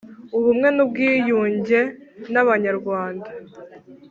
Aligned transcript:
Ubumwe 0.37 0.67
n’ubwiyunge 0.75 1.79
by’abanyarwanda, 2.29 3.29